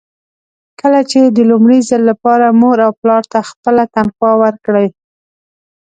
[0.79, 4.87] کله چې د لومړي ځل لپاره مور او پلار ته خپله تنخوا ورکړئ.